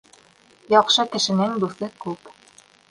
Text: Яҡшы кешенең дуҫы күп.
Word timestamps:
Яҡшы 0.75 1.05
кешенең 1.13 1.55
дуҫы 1.65 1.95
күп. 2.07 2.37